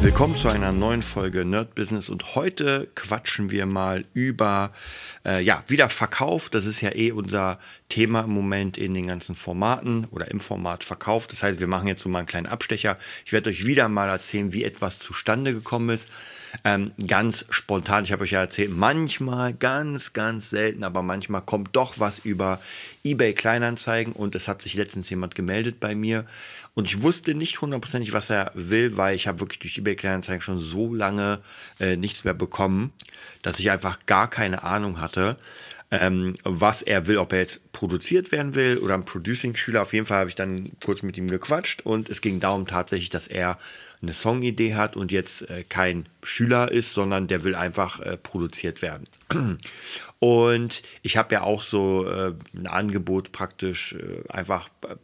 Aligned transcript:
Willkommen 0.00 0.36
zu 0.36 0.48
einer 0.48 0.70
neuen 0.70 1.02
Folge 1.02 1.44
Nerd 1.44 1.74
Business 1.74 2.08
und 2.08 2.36
heute 2.36 2.88
quatschen 2.94 3.50
wir 3.50 3.66
mal 3.66 4.04
über 4.14 4.72
äh, 5.26 5.42
ja, 5.42 5.64
wieder 5.66 5.90
Verkauf. 5.90 6.50
Das 6.50 6.66
ist 6.66 6.80
ja 6.80 6.94
eh 6.94 7.10
unser 7.10 7.58
Thema 7.88 8.20
im 8.20 8.30
Moment 8.30 8.78
in 8.78 8.94
den 8.94 9.08
ganzen 9.08 9.34
Formaten 9.34 10.06
oder 10.12 10.30
im 10.30 10.38
Format 10.38 10.84
Verkauf. 10.84 11.26
Das 11.26 11.42
heißt, 11.42 11.58
wir 11.58 11.66
machen 11.66 11.88
jetzt 11.88 12.02
so 12.02 12.08
mal 12.08 12.20
einen 12.20 12.28
kleinen 12.28 12.46
Abstecher. 12.46 12.96
Ich 13.26 13.32
werde 13.32 13.50
euch 13.50 13.66
wieder 13.66 13.88
mal 13.88 14.08
erzählen, 14.08 14.52
wie 14.52 14.62
etwas 14.62 15.00
zustande 15.00 15.52
gekommen 15.52 15.90
ist. 15.90 16.08
Ähm, 16.64 16.92
ganz 17.06 17.44
spontan, 17.50 18.04
ich 18.04 18.12
habe 18.12 18.24
euch 18.24 18.32
ja 18.32 18.40
erzählt, 18.40 18.76
manchmal, 18.76 19.54
ganz, 19.54 20.12
ganz 20.12 20.50
selten, 20.50 20.82
aber 20.82 21.02
manchmal 21.02 21.42
kommt 21.42 21.70
doch 21.76 21.98
was 21.98 22.18
über 22.18 22.60
eBay 23.04 23.32
Kleinanzeigen 23.32 24.12
und 24.12 24.34
es 24.34 24.48
hat 24.48 24.60
sich 24.60 24.74
letztens 24.74 25.08
jemand 25.08 25.34
gemeldet 25.34 25.78
bei 25.78 25.94
mir 25.94 26.24
und 26.74 26.86
ich 26.86 27.02
wusste 27.02 27.34
nicht 27.34 27.60
hundertprozentig, 27.60 28.12
was 28.12 28.30
er 28.30 28.50
will, 28.54 28.96
weil 28.96 29.14
ich 29.14 29.26
habe 29.26 29.40
wirklich 29.40 29.60
durch 29.60 29.78
eBay 29.78 29.96
Kleinanzeigen 29.96 30.42
schon 30.42 30.58
so 30.58 30.94
lange 30.94 31.38
äh, 31.80 31.96
nichts 31.96 32.24
mehr 32.24 32.34
bekommen, 32.34 32.92
dass 33.42 33.58
ich 33.58 33.70
einfach 33.70 33.98
gar 34.06 34.28
keine 34.28 34.62
Ahnung 34.64 35.00
hatte, 35.00 35.36
ähm, 35.90 36.34
was 36.44 36.82
er 36.82 37.06
will, 37.06 37.18
ob 37.18 37.32
er 37.32 37.40
jetzt 37.40 37.72
produziert 37.72 38.30
werden 38.32 38.54
will 38.54 38.78
oder 38.78 38.94
ein 38.94 39.04
Producing-Schüler. 39.04 39.82
Auf 39.82 39.92
jeden 39.92 40.06
Fall 40.06 40.20
habe 40.20 40.28
ich 40.28 40.36
dann 40.36 40.70
kurz 40.84 41.02
mit 41.02 41.16
ihm 41.16 41.28
gequatscht 41.28 41.82
und 41.82 42.10
es 42.10 42.20
ging 42.20 42.40
darum 42.40 42.66
tatsächlich, 42.66 43.10
dass 43.10 43.26
er 43.26 43.58
eine 44.02 44.14
Songidee 44.14 44.74
hat 44.74 44.96
und 44.96 45.10
jetzt 45.10 45.48
äh, 45.50 45.64
kein 45.68 46.06
Schüler 46.22 46.70
ist, 46.70 46.92
sondern 46.92 47.26
der 47.26 47.42
will 47.44 47.54
einfach 47.54 48.00
äh, 48.00 48.16
produziert 48.16 48.82
werden. 48.82 49.08
Und 50.20 50.82
ich 51.02 51.16
habe 51.16 51.34
ja 51.34 51.42
auch 51.42 51.62
so 51.62 52.06
äh, 52.06 52.34
ein 52.54 52.66
Angebot 52.66 53.32
praktisch 53.32 53.94
äh, 53.94 54.28
einfach 54.28 54.68
äh, 54.88 54.96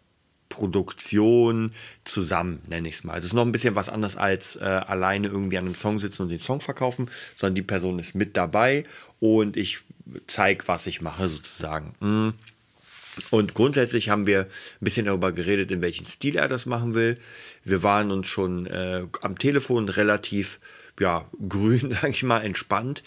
Produktion 0.49 1.73
zusammen, 2.05 2.63
nenne 2.69 2.89
ich 2.89 2.97
es 2.97 3.05
mal. 3.05 3.17
Das 3.17 3.25
ist 3.25 3.33
noch 3.33 3.45
ein 3.45 3.51
bisschen 3.51 3.75
was 3.75 3.89
anderes 3.89 4.17
als 4.17 4.55
äh, 4.57 4.63
alleine 4.63 5.27
irgendwie 5.27 5.59
an 5.59 5.67
einem 5.67 5.75
Song 5.75 5.99
sitzen 5.99 6.23
und 6.23 6.29
den 6.29 6.39
Song 6.39 6.61
verkaufen, 6.61 7.11
sondern 7.37 7.57
die 7.57 7.63
Person 7.63 7.99
ist 7.99 8.15
mit 8.15 8.37
dabei 8.37 8.85
und 9.19 9.57
ich 9.57 9.81
zeige, 10.27 10.67
was 10.69 10.87
ich 10.87 11.01
mache 11.01 11.29
sozusagen. 11.29 11.95
Mm. 12.01 12.35
Und 13.31 13.55
grundsätzlich 13.55 14.09
haben 14.09 14.27
wir 14.27 14.41
ein 14.41 14.49
bisschen 14.81 15.07
darüber 15.07 15.31
geredet, 15.31 15.71
in 15.71 15.81
welchen 15.81 16.05
Stil 16.05 16.37
er 16.37 16.49
das 16.49 16.67
machen 16.67 16.95
will. 16.95 17.17
Wir 17.63 17.83
waren 17.83 18.11
uns 18.11 18.27
schon 18.27 18.67
äh, 18.67 19.07
am 19.23 19.39
Telefon 19.39 19.89
relativ 19.89 20.59
ja, 20.99 21.27
grün, 21.49 21.91
sage 21.93 22.11
ich 22.11 22.23
mal, 22.23 22.41
entspannt. 22.41 23.03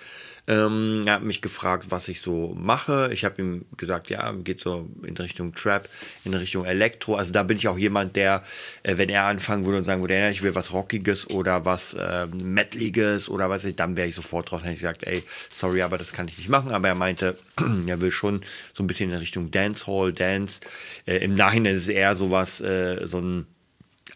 Ähm, 0.48 1.04
er 1.06 1.16
hat 1.16 1.24
mich 1.24 1.42
gefragt, 1.42 1.88
was 1.90 2.08
ich 2.08 2.22
so 2.22 2.56
mache. 2.58 3.10
Ich 3.12 3.26
habe 3.26 3.42
ihm 3.42 3.66
gesagt, 3.76 4.10
ja, 4.10 4.32
geht 4.32 4.62
so 4.62 4.90
in 5.06 5.18
Richtung 5.18 5.54
Trap, 5.54 5.90
in 6.24 6.34
Richtung 6.34 6.66
Elektro. 6.66 7.16
Also 7.16 7.34
da 7.34 7.44
bin 7.44 7.58
ich 7.58 7.68
auch 7.68 7.78
jemand, 7.78 8.16
der, 8.16 8.44
äh, 8.84 8.98
wenn 8.98 9.10
er 9.10 9.26
anfangen 9.26 9.66
würde 9.66 9.80
und 9.80 9.84
sagen 9.84 10.02
würde, 10.02 10.18
ja, 10.18 10.30
ich 10.30 10.44
will 10.44 10.56
was 10.56 10.72
Rockiges 10.72 11.30
oder 11.30 11.66
was 11.66 11.94
äh, 11.96 12.28
Metaliges 12.28 13.28
oder 13.28 13.50
was 13.50 13.66
ich, 13.66 13.76
dann 13.76 13.98
wäre 13.98 14.08
ich 14.08 14.16
sofort 14.16 14.50
drauf. 14.50 14.62
Dann 14.62 14.70
hätte 14.70 14.76
ich 14.76 14.82
gesagt, 14.82 15.04
ey, 15.04 15.24
sorry, 15.50 15.82
aber 15.82 15.98
das 15.98 16.14
kann 16.14 16.30
ich 16.30 16.38
nicht 16.38 16.50
machen. 16.50 16.72
Aber 16.72 16.88
er 16.88 16.96
meinte, 16.96 17.36
er 17.88 18.00
will 18.00 18.12
schon 18.12 18.42
so 18.74 18.84
ein 18.84 18.88
bisschen 18.88 19.12
in 19.12 19.18
Richtung 19.18 19.52
Dancehall, 19.52 20.14
Dance. 20.14 20.62
Äh, 21.06 21.18
Im 21.18 21.36
Nachhinein 21.36 21.76
ist 21.76 21.84
es 21.84 21.90
eher 21.90 22.16
sowas, 22.16 22.62
äh, 22.62 23.06
so 23.06 23.20
ein 23.20 23.48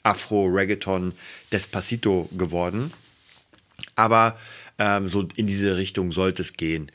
Afro-Reggaeton 0.04 1.14
Despacito 1.52 2.30
geworden. 2.38 2.92
Aber 3.96 4.38
ähm, 4.80 5.08
so 5.08 5.28
in 5.36 5.48
diese 5.48 5.78
Richtung 5.78 6.12
sollte 6.12 6.42
es 6.42 6.54
gehen. 6.54 6.92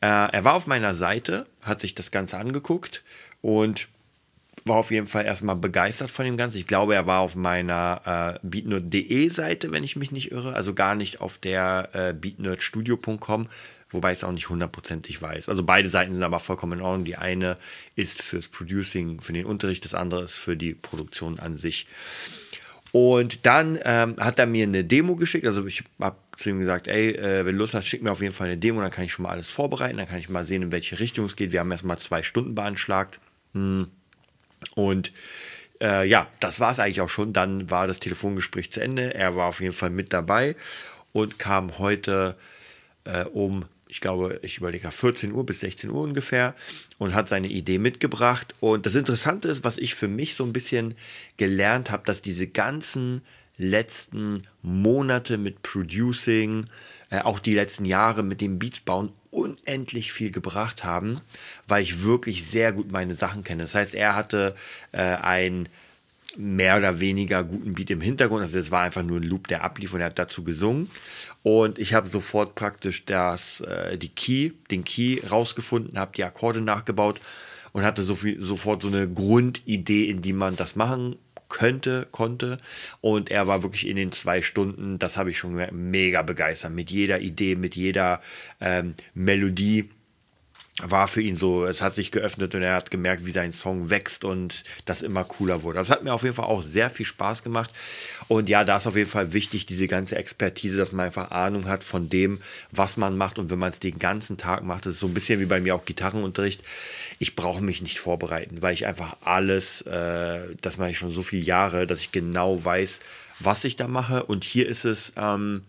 Äh, 0.00 0.06
er 0.06 0.44
war 0.44 0.54
auf 0.54 0.66
meiner 0.66 0.94
Seite, 0.94 1.46
hat 1.62 1.80
sich 1.80 1.94
das 1.94 2.10
Ganze 2.10 2.38
angeguckt 2.38 3.02
und 3.42 3.88
war 4.64 4.76
auf 4.76 4.90
jeden 4.90 5.06
Fall 5.06 5.24
erstmal 5.24 5.56
begeistert 5.56 6.10
von 6.10 6.24
dem 6.24 6.36
Ganzen. 6.36 6.58
Ich 6.58 6.66
glaube, 6.66 6.94
er 6.94 7.06
war 7.06 7.20
auf 7.20 7.34
meiner 7.34 8.38
äh, 8.42 8.46
beatnerd.de 8.46 9.28
Seite, 9.28 9.72
wenn 9.72 9.84
ich 9.84 9.96
mich 9.96 10.12
nicht 10.12 10.32
irre, 10.32 10.54
also 10.54 10.74
gar 10.74 10.94
nicht 10.94 11.20
auf 11.20 11.38
der 11.38 11.88
äh, 11.92 12.12
beatnerdstudio.com, 12.12 13.48
wobei 13.90 14.12
ich 14.12 14.18
es 14.18 14.24
auch 14.24 14.32
nicht 14.32 14.48
hundertprozentig 14.48 15.20
weiß. 15.20 15.48
Also 15.48 15.62
beide 15.62 15.88
Seiten 15.88 16.14
sind 16.14 16.22
aber 16.22 16.40
vollkommen 16.40 16.74
in 16.74 16.84
Ordnung. 16.84 17.04
Die 17.04 17.16
eine 17.16 17.56
ist 17.96 18.22
fürs 18.22 18.48
Producing, 18.48 19.20
für 19.20 19.32
den 19.32 19.46
Unterricht, 19.46 19.84
das 19.84 19.94
andere 19.94 20.22
ist 20.22 20.36
für 20.36 20.56
die 20.56 20.74
Produktion 20.74 21.38
an 21.38 21.56
sich. 21.56 21.86
Und 22.92 23.46
dann 23.46 23.78
ähm, 23.84 24.16
hat 24.18 24.38
er 24.38 24.46
mir 24.46 24.64
eine 24.64 24.84
Demo 24.84 25.14
geschickt. 25.14 25.46
Also 25.46 25.64
ich 25.66 25.84
habe 26.00 26.16
zu 26.36 26.50
ihm 26.50 26.58
gesagt, 26.58 26.88
ey, 26.88 27.10
äh, 27.10 27.44
wenn 27.44 27.52
du 27.52 27.58
Lust 27.58 27.74
hast, 27.74 27.86
schick 27.86 28.02
mir 28.02 28.10
auf 28.10 28.20
jeden 28.20 28.34
Fall 28.34 28.48
eine 28.48 28.56
Demo, 28.56 28.80
dann 28.80 28.90
kann 28.90 29.04
ich 29.04 29.12
schon 29.12 29.22
mal 29.24 29.30
alles 29.30 29.50
vorbereiten, 29.50 29.98
dann 29.98 30.08
kann 30.08 30.18
ich 30.18 30.28
mal 30.28 30.44
sehen, 30.44 30.62
in 30.62 30.72
welche 30.72 30.98
Richtung 30.98 31.26
es 31.26 31.36
geht. 31.36 31.52
Wir 31.52 31.60
haben 31.60 31.70
erstmal 31.70 31.98
zwei 31.98 32.22
Stunden 32.22 32.54
beanschlagt. 32.54 33.20
Hm. 33.54 33.88
Und 34.74 35.12
äh, 35.80 36.06
ja, 36.06 36.26
das 36.40 36.60
war 36.60 36.72
es 36.72 36.80
eigentlich 36.80 37.00
auch 37.00 37.08
schon. 37.08 37.32
Dann 37.32 37.70
war 37.70 37.86
das 37.86 38.00
Telefongespräch 38.00 38.72
zu 38.72 38.80
Ende. 38.80 39.14
Er 39.14 39.36
war 39.36 39.46
auf 39.46 39.60
jeden 39.60 39.74
Fall 39.74 39.90
mit 39.90 40.12
dabei 40.12 40.56
und 41.12 41.38
kam 41.38 41.78
heute 41.78 42.36
äh, 43.04 43.24
um 43.24 43.64
ich 43.90 44.00
glaube, 44.00 44.38
ich 44.42 44.58
überlege 44.58 44.90
14 44.90 45.32
Uhr 45.32 45.44
bis 45.44 45.60
16 45.60 45.90
Uhr 45.90 46.02
ungefähr 46.02 46.54
und 46.98 47.14
hat 47.14 47.28
seine 47.28 47.48
Idee 47.48 47.78
mitgebracht. 47.78 48.54
Und 48.60 48.86
das 48.86 48.94
Interessante 48.94 49.48
ist, 49.48 49.64
was 49.64 49.78
ich 49.78 49.96
für 49.96 50.06
mich 50.06 50.36
so 50.36 50.44
ein 50.44 50.52
bisschen 50.52 50.94
gelernt 51.36 51.90
habe, 51.90 52.04
dass 52.06 52.22
diese 52.22 52.46
ganzen 52.46 53.22
letzten 53.56 54.44
Monate 54.62 55.38
mit 55.38 55.62
Producing, 55.62 56.66
äh, 57.10 57.18
auch 57.20 57.40
die 57.40 57.52
letzten 57.52 57.84
Jahre 57.84 58.22
mit 58.22 58.40
dem 58.40 58.60
Beats 58.60 58.80
bauen, 58.80 59.12
unendlich 59.30 60.12
viel 60.12 60.30
gebracht 60.30 60.84
haben, 60.84 61.20
weil 61.66 61.82
ich 61.82 62.02
wirklich 62.02 62.46
sehr 62.46 62.72
gut 62.72 62.92
meine 62.92 63.14
Sachen 63.14 63.42
kenne. 63.42 63.62
Das 63.62 63.74
heißt, 63.74 63.94
er 63.94 64.14
hatte 64.14 64.54
äh, 64.92 64.98
ein 65.02 65.68
mehr 66.36 66.76
oder 66.76 67.00
weniger 67.00 67.44
guten 67.44 67.74
Beat 67.74 67.90
im 67.90 68.00
Hintergrund. 68.00 68.42
Also 68.42 68.58
es 68.58 68.70
war 68.70 68.82
einfach 68.82 69.02
nur 69.02 69.18
ein 69.18 69.24
Loop, 69.24 69.48
der 69.48 69.64
ablief 69.64 69.92
und 69.94 70.00
er 70.00 70.06
hat 70.06 70.18
dazu 70.18 70.44
gesungen. 70.44 70.90
Und 71.42 71.78
ich 71.78 71.94
habe 71.94 72.08
sofort 72.08 72.54
praktisch 72.54 73.04
das, 73.04 73.60
äh, 73.62 73.96
die 73.96 74.08
Key, 74.08 74.52
den 74.70 74.84
Key 74.84 75.20
rausgefunden, 75.30 75.98
habe 75.98 76.12
die 76.16 76.24
Akkorde 76.24 76.60
nachgebaut 76.60 77.20
und 77.72 77.82
hatte 77.82 78.02
so 78.02 78.14
viel, 78.14 78.40
sofort 78.40 78.82
so 78.82 78.88
eine 78.88 79.08
Grundidee, 79.08 80.08
in 80.08 80.22
die 80.22 80.32
man 80.32 80.56
das 80.56 80.76
machen 80.76 81.16
könnte, 81.48 82.06
konnte. 82.10 82.58
Und 83.00 83.30
er 83.30 83.46
war 83.46 83.62
wirklich 83.62 83.86
in 83.86 83.96
den 83.96 84.12
zwei 84.12 84.42
Stunden, 84.42 84.98
das 84.98 85.16
habe 85.16 85.30
ich 85.30 85.38
schon 85.38 85.60
mega 85.72 86.22
begeistert, 86.22 86.72
mit 86.72 86.90
jeder 86.90 87.20
Idee, 87.20 87.56
mit 87.56 87.76
jeder 87.76 88.20
ähm, 88.60 88.94
Melodie 89.14 89.90
war 90.82 91.08
für 91.08 91.20
ihn 91.20 91.36
so, 91.36 91.66
es 91.66 91.82
hat 91.82 91.94
sich 91.94 92.10
geöffnet 92.10 92.54
und 92.54 92.62
er 92.62 92.74
hat 92.74 92.90
gemerkt, 92.90 93.26
wie 93.26 93.30
sein 93.30 93.52
Song 93.52 93.90
wächst 93.90 94.24
und 94.24 94.64
das 94.86 95.02
immer 95.02 95.24
cooler 95.24 95.62
wurde. 95.62 95.78
Das 95.78 95.90
hat 95.90 96.04
mir 96.04 96.14
auf 96.14 96.22
jeden 96.22 96.34
Fall 96.34 96.46
auch 96.46 96.62
sehr 96.62 96.90
viel 96.90 97.06
Spaß 97.06 97.42
gemacht. 97.42 97.70
Und 98.28 98.48
ja, 98.48 98.64
da 98.64 98.76
ist 98.78 98.86
auf 98.86 98.96
jeden 98.96 99.10
Fall 99.10 99.32
wichtig, 99.32 99.66
diese 99.66 99.88
ganze 99.88 100.16
Expertise, 100.16 100.78
dass 100.78 100.92
man 100.92 101.06
einfach 101.06 101.30
Ahnung 101.32 101.66
hat 101.66 101.84
von 101.84 102.08
dem, 102.08 102.40
was 102.70 102.96
man 102.96 103.16
macht. 103.16 103.38
Und 103.38 103.50
wenn 103.50 103.58
man 103.58 103.70
es 103.70 103.80
den 103.80 103.98
ganzen 103.98 104.38
Tag 104.38 104.62
macht, 104.62 104.86
das 104.86 104.94
ist 104.94 105.00
so 105.00 105.06
ein 105.06 105.14
bisschen 105.14 105.40
wie 105.40 105.46
bei 105.46 105.60
mir 105.60 105.74
auch 105.74 105.84
Gitarrenunterricht. 105.84 106.62
Ich 107.18 107.36
brauche 107.36 107.62
mich 107.62 107.82
nicht 107.82 107.98
vorbereiten, 107.98 108.62
weil 108.62 108.74
ich 108.74 108.86
einfach 108.86 109.16
alles, 109.22 109.82
äh, 109.82 110.54
das 110.60 110.78
mache 110.78 110.90
ich 110.90 110.98
schon 110.98 111.12
so 111.12 111.22
viele 111.22 111.42
Jahre, 111.42 111.86
dass 111.86 112.00
ich 112.00 112.12
genau 112.12 112.64
weiß, 112.64 113.00
was 113.40 113.64
ich 113.64 113.76
da 113.76 113.88
mache. 113.88 114.24
Und 114.24 114.44
hier 114.44 114.66
ist 114.66 114.84
es, 114.84 115.12
ähm, 115.16 115.62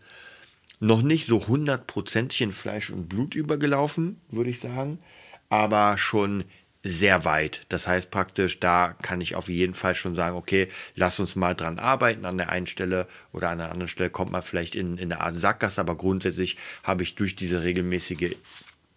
noch 0.82 1.04
nicht 1.04 1.28
so 1.28 1.48
hundertprozentig 1.48 2.42
in 2.42 2.52
Fleisch 2.52 2.90
und 2.90 3.08
Blut 3.08 3.36
übergelaufen, 3.36 4.20
würde 4.30 4.50
ich 4.50 4.60
sagen, 4.60 5.00
aber 5.48 5.98
schon 5.98 6.44
sehr 6.84 7.24
weit. 7.24 7.62
Das 7.70 7.88
heißt 7.88 8.10
praktisch, 8.10 8.60
da 8.60 8.96
kann 9.04 9.22
ich 9.22 9.36
auf 9.36 9.48
jeden 9.48 9.76
Fall 9.76 9.94
schon 9.94 10.16
sagen, 10.16 10.36
okay, 10.36 10.68
lass 10.96 11.20
uns 11.20 11.36
mal 11.36 11.54
dran 11.54 11.78
arbeiten. 11.78 12.26
An 12.26 12.38
der 12.38 12.50
einen 12.50 12.66
Stelle 12.66 13.08
oder 13.32 13.50
an 13.50 13.60
der 13.60 13.70
anderen 13.70 13.88
Stelle 13.88 14.10
kommt 14.10 14.32
man 14.32 14.42
vielleicht 14.42 14.74
in, 14.74 14.98
in 14.98 15.12
eine 15.12 15.22
Art 15.22 15.36
Sackgasse, 15.36 15.80
aber 15.80 15.96
grundsätzlich 15.96 16.58
habe 16.84 17.04
ich 17.04 17.14
durch 17.14 17.36
diese 17.36 17.62
regelmäßige 17.62 18.36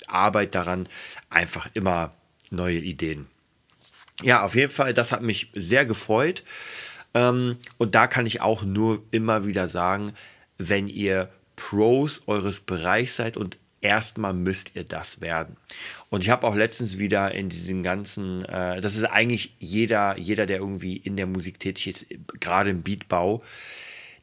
Arbeit 0.07 0.55
daran 0.55 0.89
einfach 1.29 1.69
immer 1.75 2.15
neue 2.51 2.79
Ideen. 2.79 3.27
Ja, 4.23 4.43
auf 4.43 4.55
jeden 4.55 4.73
Fall, 4.73 4.95
das 4.95 5.13
hat 5.13 5.21
mich 5.21 5.51
sehr 5.53 5.85
gefreut. 5.85 6.45
Ähm, 7.13 7.59
und 7.77 7.95
da 7.95 8.07
kann 8.07 8.25
ich 8.25 8.41
auch 8.41 8.63
nur 8.63 9.03
immer 9.11 9.45
wieder 9.45 9.69
sagen, 9.69 10.15
wenn 10.57 10.89
ihr 10.89 11.29
Pros 11.57 12.23
eures 12.27 12.61
Bereichs 12.61 13.17
seid 13.17 13.37
und 13.37 13.57
erstmal 13.81 14.33
müsst 14.33 14.73
ihr 14.75 14.85
das 14.85 15.21
werden. 15.21 15.57
Und 16.11 16.23
ich 16.23 16.31
habe 16.31 16.47
auch 16.47 16.55
letztens 16.55 16.99
wieder 16.99 17.35
in 17.35 17.51
diesen 17.51 17.83
ganzen, 17.83 18.45
äh, 18.47 18.81
das 18.81 18.97
ist 18.97 19.05
eigentlich 19.05 19.55
jeder, 19.59 20.19
jeder, 20.19 20.47
der 20.47 20.59
irgendwie 20.59 20.97
in 20.97 21.17
der 21.17 21.27
Musik 21.27 21.61
tätig 21.61 21.87
ist, 21.87 22.07
gerade 22.41 22.71
im 22.71 22.83
Beatbau, 22.83 23.43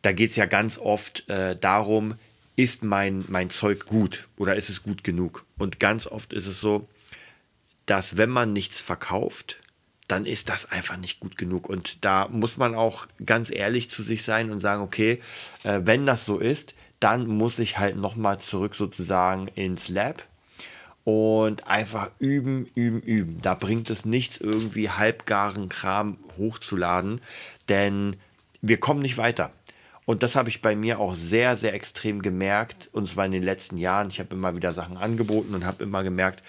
da 0.02 0.12
geht 0.12 0.32
es 0.32 0.36
ja 0.36 0.46
ganz 0.46 0.78
oft 0.78 1.30
äh, 1.30 1.56
darum, 1.56 2.16
ist 2.56 2.84
mein, 2.84 3.24
mein 3.28 3.50
Zeug 3.50 3.86
gut 3.86 4.28
oder 4.38 4.56
ist 4.56 4.70
es 4.70 4.84
gut 4.84 5.04
genug? 5.04 5.46
Und 5.58 5.80
ganz 5.80 6.08
oft 6.08 6.34
ist 6.34 6.48
es 6.48 6.60
so, 6.60 6.88
dass 7.86 8.18
wenn 8.18 8.30
man 8.30 8.54
nichts 8.54 8.80
verkauft, 8.80 9.58
dann 10.08 10.26
ist 10.26 10.50
das 10.50 10.70
einfach 10.70 10.98
nicht 10.98 11.20
gut 11.20 11.38
genug. 11.38 11.70
Und 11.70 12.04
da 12.04 12.28
muss 12.28 12.58
man 12.58 12.76
auch 12.76 13.08
ganz 13.26 13.50
ehrlich 13.50 13.90
zu 13.90 14.04
sich 14.04 14.24
sein 14.24 14.52
und 14.52 14.60
sagen, 14.60 14.82
okay, 14.82 15.22
äh, 15.64 15.82
wenn 15.84 16.06
das 16.06 16.26
so 16.26 16.40
ist, 16.40 16.76
dann 17.02 17.28
muss 17.28 17.60
ich 17.60 17.78
halt 17.78 17.98
nochmal 17.98 18.40
zurück 18.40 18.76
sozusagen 18.76 19.50
ins 19.50 19.90
Lab 19.90 20.24
und 21.04 21.68
einfach 21.68 22.12
üben, 22.20 22.70
üben, 22.76 23.02
üben. 23.02 23.42
Da 23.42 23.56
bringt 23.56 23.90
es 23.90 24.06
nichts, 24.06 24.38
irgendwie 24.38 24.90
halbgaren 24.90 25.68
Kram 25.68 26.18
hochzuladen, 26.38 27.20
denn 27.70 28.16
wir 28.62 28.80
kommen 28.80 29.02
nicht 29.02 29.18
weiter. 29.18 29.52
Und 30.06 30.24
das 30.24 30.36
habe 30.36 30.50
ich 30.50 30.62
bei 30.62 30.76
mir 30.76 31.00
auch 31.00 31.16
sehr, 31.16 31.58
sehr 31.58 31.74
extrem 31.74 32.22
gemerkt, 32.22 32.90
und 32.92 33.08
zwar 33.08 33.26
in 33.26 33.32
den 33.32 33.44
letzten 33.44 33.78
Jahren. 33.78 34.10
Ich 34.10 34.20
habe 34.20 34.36
immer 34.36 34.56
wieder 34.56 34.74
Sachen 34.74 34.98
angeboten 34.98 35.56
und 35.56 35.66
habe 35.66 35.84
immer 35.84 36.04
gemerkt, 36.04 36.44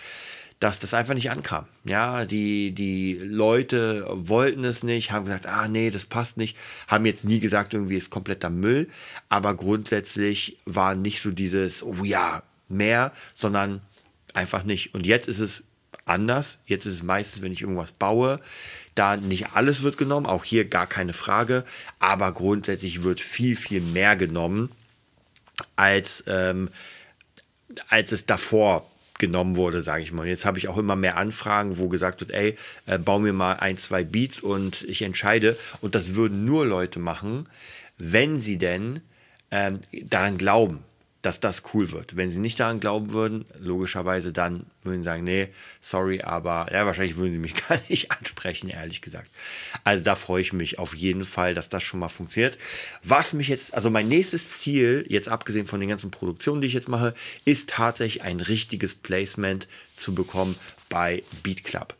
dass 0.62 0.78
das 0.78 0.94
einfach 0.94 1.14
nicht 1.14 1.28
ankam. 1.28 1.66
Ja, 1.82 2.24
die, 2.24 2.70
die 2.70 3.14
Leute 3.14 4.06
wollten 4.08 4.64
es 4.64 4.84
nicht, 4.84 5.10
haben 5.10 5.24
gesagt, 5.24 5.46
ah 5.46 5.66
nee, 5.66 5.90
das 5.90 6.04
passt 6.04 6.36
nicht, 6.36 6.56
haben 6.86 7.04
jetzt 7.04 7.24
nie 7.24 7.40
gesagt, 7.40 7.74
irgendwie 7.74 7.96
ist 7.96 8.10
kompletter 8.10 8.48
Müll, 8.48 8.88
aber 9.28 9.56
grundsätzlich 9.56 10.58
war 10.64 10.94
nicht 10.94 11.20
so 11.20 11.32
dieses, 11.32 11.82
oh 11.82 12.04
ja, 12.04 12.44
mehr, 12.68 13.10
sondern 13.34 13.80
einfach 14.34 14.62
nicht. 14.62 14.94
Und 14.94 15.04
jetzt 15.04 15.26
ist 15.26 15.40
es 15.40 15.64
anders. 16.04 16.60
Jetzt 16.66 16.86
ist 16.86 16.94
es 16.94 17.02
meistens, 17.02 17.42
wenn 17.42 17.52
ich 17.52 17.62
irgendwas 17.62 17.90
baue, 17.90 18.38
da 18.94 19.16
nicht 19.16 19.54
alles 19.54 19.82
wird 19.82 19.96
genommen, 19.96 20.26
auch 20.26 20.44
hier 20.44 20.64
gar 20.64 20.86
keine 20.86 21.12
Frage, 21.12 21.64
aber 21.98 22.30
grundsätzlich 22.30 23.02
wird 23.02 23.20
viel, 23.20 23.56
viel 23.56 23.80
mehr 23.80 24.14
genommen, 24.14 24.70
als, 25.74 26.22
ähm, 26.28 26.70
als 27.88 28.12
es 28.12 28.26
davor 28.26 28.88
genommen 29.22 29.56
wurde, 29.56 29.80
sage 29.80 30.02
ich 30.02 30.12
mal. 30.12 30.26
Jetzt 30.26 30.44
habe 30.44 30.58
ich 30.58 30.68
auch 30.68 30.76
immer 30.76 30.96
mehr 30.96 31.16
Anfragen, 31.16 31.78
wo 31.78 31.88
gesagt 31.88 32.20
wird, 32.20 32.32
ey, 32.32 32.56
äh, 32.86 32.98
bau 32.98 33.20
mir 33.20 33.32
mal 33.32 33.54
ein, 33.54 33.78
zwei 33.78 34.02
Beats 34.04 34.40
und 34.40 34.82
ich 34.82 35.02
entscheide. 35.02 35.56
Und 35.80 35.94
das 35.94 36.16
würden 36.16 36.44
nur 36.44 36.66
Leute 36.66 36.98
machen, 36.98 37.48
wenn 37.98 38.36
sie 38.36 38.58
denn 38.58 39.00
ähm, 39.52 39.78
daran 39.92 40.36
glauben 40.38 40.80
dass 41.22 41.38
das 41.38 41.62
cool 41.72 41.92
wird. 41.92 42.16
Wenn 42.16 42.30
sie 42.30 42.40
nicht 42.40 42.58
daran 42.58 42.80
glauben 42.80 43.12
würden, 43.12 43.44
logischerweise 43.58 44.32
dann 44.32 44.66
würden 44.82 45.00
sie 45.00 45.04
sagen, 45.04 45.24
nee, 45.24 45.48
sorry, 45.80 46.20
aber 46.20 46.66
ja, 46.72 46.84
wahrscheinlich 46.84 47.16
würden 47.16 47.32
sie 47.32 47.38
mich 47.38 47.54
gar 47.68 47.80
nicht 47.88 48.10
ansprechen, 48.10 48.68
ehrlich 48.68 49.00
gesagt. 49.00 49.30
Also 49.84 50.02
da 50.02 50.16
freue 50.16 50.42
ich 50.42 50.52
mich 50.52 50.80
auf 50.80 50.94
jeden 50.94 51.24
Fall, 51.24 51.54
dass 51.54 51.68
das 51.68 51.84
schon 51.84 52.00
mal 52.00 52.08
funktioniert. 52.08 52.58
Was 53.04 53.32
mich 53.32 53.48
jetzt, 53.48 53.72
also 53.72 53.88
mein 53.88 54.08
nächstes 54.08 54.60
Ziel, 54.60 55.06
jetzt 55.08 55.28
abgesehen 55.28 55.66
von 55.66 55.80
den 55.80 55.88
ganzen 55.88 56.10
Produktionen, 56.10 56.60
die 56.60 56.66
ich 56.66 56.74
jetzt 56.74 56.88
mache, 56.88 57.14
ist 57.44 57.70
tatsächlich 57.70 58.22
ein 58.22 58.40
richtiges 58.40 58.94
Placement 58.94 59.68
zu 59.96 60.14
bekommen 60.14 60.56
bei 60.88 61.22
Beat 61.42 61.62
Club. 61.62 61.94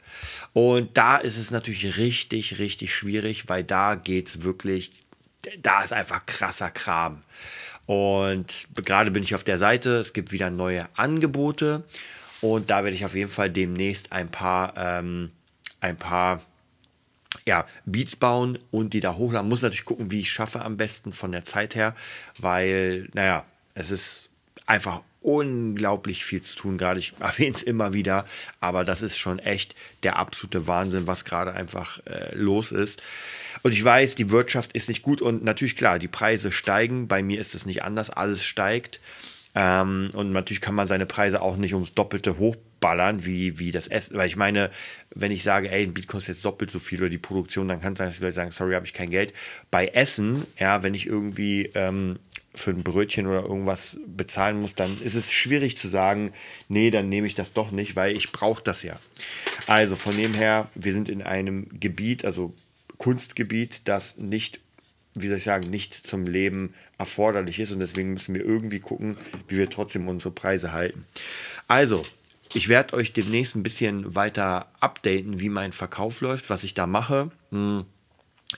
Und 0.53 0.97
da 0.97 1.17
ist 1.17 1.39
es 1.39 1.51
natürlich 1.51 1.97
richtig, 1.97 2.59
richtig 2.59 2.93
schwierig, 2.95 3.49
weil 3.49 3.65
da 3.65 3.95
geht 3.95 4.29
es 4.29 4.43
wirklich, 4.43 4.93
da 5.59 5.83
ist 5.83 5.93
einfach 5.93 6.27
krasser 6.27 6.71
Kram. 6.71 7.23
Und 7.87 8.69
gerade 8.75 9.11
bin 9.11 9.23
ich 9.23 9.35
auf 9.35 9.45
der 9.45 9.59
Seite, 9.59 9.97
es 9.97 10.13
gibt 10.13 10.33
wieder 10.33 10.51
neue 10.51 10.87
Angebote 10.97 11.85
und 12.41 12.71
da 12.71 12.85
werde 12.85 12.97
ich 12.97 13.05
auf 13.05 13.15
jeden 13.15 13.31
Fall 13.31 13.51
demnächst 13.51 14.13
ein 14.13 14.31
paar, 14.31 14.75
ähm, 14.77 15.31
ein 15.81 15.97
paar 15.97 16.43
ja, 17.45 17.67
Beats 17.85 18.17
bauen 18.17 18.59
und 18.71 18.95
die 18.95 19.01
da 19.01 19.17
hochladen. 19.17 19.49
Muss 19.49 19.63
natürlich 19.63 19.85
gucken, 19.85 20.11
wie 20.11 20.21
ich 20.21 20.31
schaffe 20.31 20.63
am 20.63 20.77
besten 20.77 21.13
von 21.13 21.33
der 21.33 21.45
Zeit 21.45 21.75
her, 21.75 21.95
weil, 22.39 23.09
naja, 23.15 23.45
es 23.75 23.91
ist 23.91 24.31
einfach 24.67 25.03
unglaublich 25.23 26.25
viel 26.25 26.43
zu 26.43 26.57
tun. 26.57 26.79
Gerade 26.79 27.01
ich 27.01 27.15
erwähne 27.21 27.55
es 27.55 27.63
immer 27.63 27.93
wieder, 27.93 28.25
aber 28.61 28.85
das 28.85 29.03
ist 29.03 29.19
schon 29.19 29.39
echt 29.39 29.75
der 30.03 30.17
absolute 30.17 30.67
Wahnsinn, 30.67 31.07
was 31.07 31.25
gerade 31.25 31.55
einfach 31.55 32.01
äh, 32.07 32.35
los 32.35 32.73
ist. 32.73 33.03
Und 33.63 33.73
ich 33.73 33.85
weiß, 33.85 34.15
die 34.15 34.31
Wirtschaft 34.31 34.73
ist 34.73 34.89
nicht 34.89 35.03
gut 35.03 35.23
und 35.23 35.45
natürlich 35.45 35.77
klar, 35.77 35.99
die 35.99 36.09
Preise 36.09 36.53
steigen. 36.53 37.09
Bei 37.09 37.23
mir 37.23 37.39
ist 37.39 37.55
es 37.55 37.67
nicht 37.67 37.83
anders, 37.85 38.11
alles 38.11 38.45
steigt. 38.45 39.01
Ähm, 39.55 40.11
und 40.15 40.33
natürlich 40.33 40.63
kann 40.63 40.75
man 40.75 40.87
seine 40.87 41.07
Preise 41.07 41.43
auch 41.43 41.57
nicht 41.57 41.75
ums 41.75 41.95
Doppelte 41.95 42.39
hochballern, 42.39 43.27
wie, 43.27 43.59
wie 43.59 43.71
das 43.71 43.87
Essen. 43.87 44.17
Weil 44.17 44.27
ich 44.27 44.37
meine, 44.37 44.71
wenn 45.15 45.31
ich 45.31 45.43
sage, 45.43 45.71
ey, 45.71 45.85
ein 45.85 45.95
Beat 45.95 46.09
kostet 46.09 46.37
jetzt 46.37 46.45
doppelt 46.45 46.71
so 46.71 46.79
viel 46.79 47.01
oder 47.01 47.11
die 47.11 47.19
Produktion, 47.19 47.69
dann 47.69 47.81
kann 47.81 47.93
es 47.93 47.99
sein, 47.99 48.09
dass 48.09 48.17
die 48.17 48.23
Leute 48.23 48.35
sagen, 48.35 48.51
sorry, 48.51 48.75
habe 48.75 48.87
ich 48.87 48.95
kein 48.95 49.11
Geld. 49.11 49.35
Bei 49.71 49.87
Essen, 49.89 50.47
ja, 50.59 50.83
wenn 50.83 50.95
ich 50.95 51.07
irgendwie 51.07 51.71
ähm, 51.75 52.19
für 52.55 52.71
ein 52.71 52.83
Brötchen 52.83 53.27
oder 53.27 53.43
irgendwas 53.43 53.99
bezahlen 54.07 54.61
muss, 54.61 54.75
dann 54.75 55.01
ist 55.01 55.15
es 55.15 55.33
schwierig 55.33 55.79
zu 55.79 55.89
sagen, 55.89 56.33
nee, 56.69 56.91
dann 56.91 57.09
nehme 57.09 57.27
ich 57.27 57.35
das 57.35 57.53
doch 57.53 57.71
nicht, 57.71 57.97
weil 57.97 58.15
ich 58.15 58.33
brauche 58.33 58.63
das 58.63 58.83
ja. 58.83 58.99
Also 59.67 59.97
von 59.97 60.15
dem 60.15 60.35
her, 60.35 60.69
wir 60.75 60.93
sind 60.93 61.09
in 61.09 61.23
einem 61.23 61.81
Gebiet, 61.81 62.25
also 62.25 62.55
Kunstgebiet, 62.99 63.81
das 63.87 64.19
nicht, 64.19 64.61
wie 65.15 65.29
soll 65.29 65.39
ich 65.39 65.45
sagen, 65.45 65.71
nicht 65.71 65.95
zum 65.95 66.27
Leben 66.27 66.75
erforderlich 66.99 67.59
ist 67.59 67.73
und 67.73 67.81
deswegen 67.81 68.13
müssen 68.13 68.35
wir 68.35 68.45
irgendwie 68.45 68.81
gucken, 68.81 69.17
wie 69.49 69.57
wir 69.57 69.71
trotzdem 69.71 70.09
unsere 70.09 70.33
Preise 70.33 70.73
halten. 70.73 71.07
Also, 71.69 72.05
ich 72.55 72.69
werde 72.69 72.95
euch 72.95 73.15
demnächst 73.15 73.57
ein 73.57 73.63
bisschen 73.63 74.15
weiter 74.15 74.71
updaten, 74.79 75.41
wie 75.41 75.49
mein 75.49 75.73
Verkauf 75.73 76.21
läuft, 76.21 76.51
was 76.51 76.65
ich 76.65 76.75
da 76.75 76.87
mache. 76.87 77.31
Hm 77.51 77.87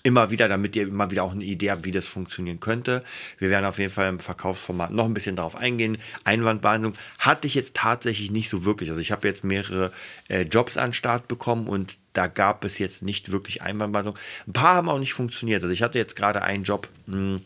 immer 0.03 0.31
wieder, 0.31 0.49
damit 0.49 0.77
ihr 0.77 0.89
immer 0.89 1.11
wieder 1.11 1.25
auch 1.25 1.33
eine 1.33 1.45
Idee 1.45 1.71
habt, 1.71 1.85
wie 1.85 1.93
das 1.93 2.07
funktionieren 2.07 2.61
könnte. 2.61 3.03
Wir 3.39 3.51
werden 3.51 3.65
auf 3.65 3.79
jeden 3.79 3.93
Fall 3.93 4.09
im 4.09 4.21
Verkaufsformat 4.21 4.91
noch 4.91 5.05
ein 5.05 5.15
bisschen 5.15 5.37
darauf 5.37 5.57
eingehen. 5.57 5.99
Einwandbehandlung 6.25 6.95
hatte 7.19 7.47
ich 7.47 7.55
jetzt 7.55 7.75
tatsächlich 7.75 8.31
nicht 8.31 8.49
so 8.49 8.65
wirklich. 8.65 8.91
Also 8.91 9.01
ich 9.01 9.13
habe 9.13 9.27
jetzt 9.29 9.45
mehrere 9.45 9.93
äh, 10.29 10.43
Jobs 10.43 10.77
an 10.77 10.93
Start 10.93 11.29
bekommen 11.29 11.69
und 11.69 11.97
da 12.13 12.27
gab 12.27 12.65
es 12.65 12.79
jetzt 12.79 13.03
nicht 13.03 13.31
wirklich 13.31 13.63
Einwandbehandlung. 13.63 14.17
Ein 14.47 14.53
paar 14.53 14.75
haben 14.75 14.89
auch 14.89 14.99
nicht 14.99 15.15
funktioniert. 15.15 15.63
Also 15.63 15.73
ich 15.73 15.83
hatte 15.83 15.99
jetzt 15.99 16.17
gerade 16.17 16.43
einen 16.43 16.65
Job, 16.65 16.89
mh, 17.07 17.17
hm, 17.17 17.43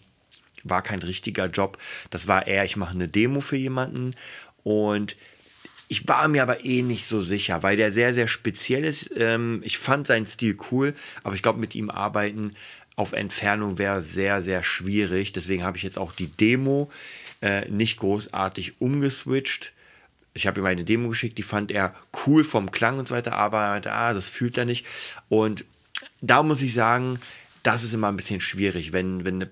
war 0.65 0.83
kein 0.83 1.01
richtiger 1.01 1.47
Job. 1.47 1.79
Das 2.11 2.27
war 2.27 2.47
eher, 2.47 2.65
ich 2.65 2.77
mache 2.77 2.95
eine 2.95 3.09
Demo 3.09 3.41
für 3.41 3.57
jemanden 3.57 4.15
und 4.65 5.17
ich 5.89 6.07
war 6.07 6.29
mir 6.29 6.43
aber 6.43 6.65
eh 6.65 6.83
nicht 6.83 7.07
so 7.07 7.23
sicher, 7.23 7.63
weil 7.63 7.77
der 7.77 7.91
sehr, 7.91 8.13
sehr 8.15 8.29
speziell 8.29 8.85
ist. 8.85 9.11
Ähm, 9.17 9.61
ich 9.65 9.79
fand 9.79 10.07
seinen 10.07 10.27
Stil 10.27 10.57
cool, 10.71 10.95
aber 11.23 11.35
ich 11.35 11.43
glaube, 11.43 11.59
mit 11.59 11.75
ihm 11.75 11.91
arbeiten 11.91 12.55
auf 12.95 13.13
Entfernung 13.13 13.79
wäre 13.79 14.03
sehr, 14.03 14.43
sehr 14.43 14.63
schwierig. 14.63 15.33
Deswegen 15.33 15.65
habe 15.65 15.77
ich 15.77 15.83
jetzt 15.83 15.99
auch 15.99 16.13
die 16.13 16.27
Demo 16.27 16.91
äh, 17.41 17.69
nicht 17.69 17.99
großartig 17.99 18.81
umgeswitcht. 18.81 19.73
Ich 20.35 20.47
habe 20.47 20.61
ihm 20.61 20.67
eine 20.67 20.85
Demo 20.85 21.09
geschickt, 21.09 21.39
die 21.39 21.43
fand 21.43 21.71
er 21.71 21.95
cool 22.27 22.45
vom 22.45 22.71
Klang 22.71 22.99
und 22.99 23.09
so 23.09 23.15
weiter, 23.15 23.35
aber 23.35 23.59
er 23.59 23.95
ah, 23.95 24.15
das 24.15 24.29
fühlt 24.29 24.59
er 24.59 24.67
nicht. 24.67 24.85
Und 25.29 25.65
da 26.21 26.43
muss 26.43 26.61
ich 26.61 26.75
sagen, 26.75 27.19
das 27.63 27.83
ist 27.83 27.95
immer 27.95 28.09
ein 28.09 28.17
bisschen 28.17 28.41
schwierig, 28.41 28.93
wenn, 28.93 29.25
wenn 29.25 29.37
eine 29.37 29.51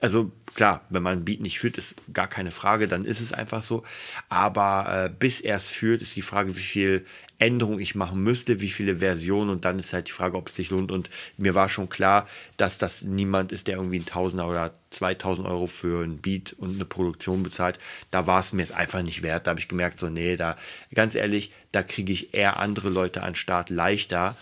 also 0.00 0.30
klar, 0.54 0.84
wenn 0.90 1.02
man 1.02 1.18
ein 1.18 1.24
Beat 1.24 1.40
nicht 1.40 1.58
führt, 1.58 1.78
ist 1.78 1.94
gar 2.12 2.28
keine 2.28 2.50
Frage, 2.50 2.88
dann 2.88 3.04
ist 3.04 3.20
es 3.20 3.32
einfach 3.32 3.62
so. 3.62 3.82
Aber 4.28 5.06
äh, 5.06 5.10
bis 5.10 5.40
er 5.40 5.56
es 5.56 5.68
führt, 5.68 6.02
ist 6.02 6.16
die 6.16 6.22
Frage, 6.22 6.56
wie 6.56 6.60
viel 6.60 7.06
Änderung 7.38 7.80
ich 7.80 7.94
machen 7.94 8.22
müsste, 8.22 8.60
wie 8.60 8.70
viele 8.70 8.96
Versionen 8.96 9.50
und 9.50 9.66
dann 9.66 9.78
ist 9.78 9.92
halt 9.92 10.08
die 10.08 10.12
Frage, 10.12 10.36
ob 10.36 10.48
es 10.48 10.54
sich 10.54 10.70
lohnt. 10.70 10.90
Und 10.90 11.10
mir 11.36 11.54
war 11.54 11.68
schon 11.68 11.88
klar, 11.88 12.26
dass 12.56 12.78
das 12.78 13.02
niemand 13.02 13.52
ist, 13.52 13.66
der 13.66 13.76
irgendwie 13.76 13.98
ein 13.98 14.06
Tausender 14.06 14.48
oder 14.48 14.72
2000 14.90 15.46
Euro 15.46 15.66
für 15.66 16.02
ein 16.02 16.18
Beat 16.18 16.54
und 16.54 16.76
eine 16.76 16.86
Produktion 16.86 17.42
bezahlt. 17.42 17.78
Da 18.10 18.26
war 18.26 18.40
es 18.40 18.52
mir 18.52 18.62
jetzt 18.62 18.74
einfach 18.74 19.02
nicht 19.02 19.22
wert. 19.22 19.46
Da 19.46 19.50
habe 19.50 19.60
ich 19.60 19.68
gemerkt, 19.68 19.98
so, 19.98 20.08
nee, 20.08 20.36
da, 20.36 20.56
ganz 20.94 21.14
ehrlich, 21.14 21.52
da 21.72 21.82
kriege 21.82 22.12
ich 22.12 22.32
eher 22.32 22.58
andere 22.58 22.88
Leute 22.88 23.22
an 23.22 23.34
Start 23.34 23.68
leichter 23.68 24.34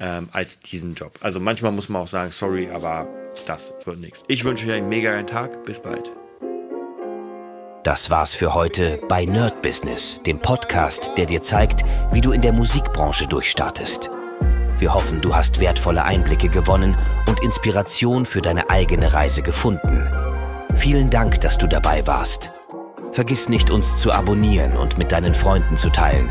ähm, 0.00 0.28
als 0.32 0.60
diesen 0.60 0.94
Job. 0.94 1.18
Also 1.20 1.40
manchmal 1.40 1.72
muss 1.72 1.88
man 1.88 2.02
auch 2.02 2.08
sagen, 2.08 2.30
sorry, 2.30 2.68
aber 2.70 3.06
das 3.46 3.72
wird 3.84 3.98
nichts. 3.98 4.24
Ich 4.28 4.44
wünsche 4.44 4.66
euch 4.66 4.72
einen 4.72 4.88
mega 4.88 5.12
geilen 5.12 5.26
Tag. 5.26 5.64
Bis 5.64 5.78
bald. 5.78 6.10
Das 7.82 8.10
war's 8.10 8.34
für 8.34 8.52
heute 8.52 8.98
bei 9.08 9.24
Nerd 9.24 9.62
Business, 9.62 10.20
dem 10.26 10.40
Podcast, 10.40 11.12
der 11.16 11.26
dir 11.26 11.40
zeigt, 11.40 11.84
wie 12.10 12.20
du 12.20 12.32
in 12.32 12.40
der 12.40 12.52
Musikbranche 12.52 13.28
durchstartest. 13.28 14.10
Wir 14.78 14.92
hoffen, 14.92 15.20
du 15.20 15.34
hast 15.34 15.60
wertvolle 15.60 16.04
Einblicke 16.04 16.48
gewonnen 16.48 16.96
und 17.28 17.40
Inspiration 17.42 18.26
für 18.26 18.42
deine 18.42 18.68
eigene 18.70 19.12
Reise 19.12 19.40
gefunden. 19.42 20.02
Vielen 20.76 21.10
Dank, 21.10 21.40
dass 21.40 21.58
du 21.58 21.66
dabei 21.66 22.06
warst. 22.06 22.50
Vergiss 23.12 23.48
nicht, 23.48 23.70
uns 23.70 23.96
zu 23.96 24.12
abonnieren 24.12 24.76
und 24.76 24.98
mit 24.98 25.12
deinen 25.12 25.34
Freunden 25.34 25.78
zu 25.78 25.88
teilen. 25.88 26.30